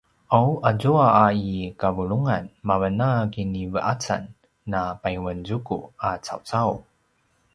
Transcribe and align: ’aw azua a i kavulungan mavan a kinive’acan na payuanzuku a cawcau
’aw 0.35 0.49
azua 0.69 1.05
a 1.25 1.25
i 1.47 1.49
kavulungan 1.81 2.43
mavan 2.67 2.99
a 3.01 3.09
kinive’acan 3.33 4.23
na 4.71 4.79
payuanzuku 5.01 5.77
a 6.07 6.11
cawcau 6.25 6.71